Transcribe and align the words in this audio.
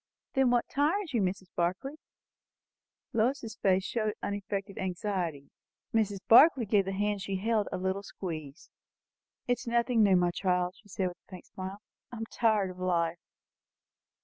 "Then 0.33 0.49
what 0.49 0.67
tires 0.67 1.13
you, 1.13 1.21
dear 1.23 1.29
Mrs. 1.31 1.49
Barclay?" 1.55 1.93
Lois's 3.13 3.55
face 3.57 3.83
showed 3.85 4.15
unaffected 4.23 4.79
anxiety. 4.79 5.51
Mrs. 5.93 6.17
Barclay 6.27 6.65
gave 6.65 6.85
the 6.85 6.91
hand 6.91 7.21
she 7.21 7.35
held 7.35 7.67
a 7.71 7.77
little 7.77 8.01
squeeze. 8.01 8.71
"It 9.47 9.59
is 9.59 9.67
nothing 9.67 10.01
new, 10.01 10.15
my 10.15 10.31
child," 10.31 10.73
she 10.75 10.87
said, 10.89 11.09
with 11.09 11.17
a 11.17 11.29
faint 11.29 11.45
smile. 11.45 11.83
"I 12.11 12.17
am 12.17 12.25
tired 12.31 12.71
of 12.71 12.79
life." 12.79 13.19